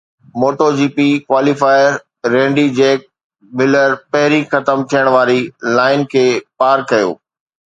MotoGP 0.41 0.95
qualifier 1.27 1.91
Randy 2.33 2.65
Jack 2.79 2.99
Miller 3.61 3.89
پهرين 4.15 4.43
ختم 4.55 4.77
ٿيڻ 4.95 5.05
واري 5.17 5.39
لائن 5.77 5.99
کي 6.15 6.25
پار 6.59 6.77
ڪيو 6.95 7.09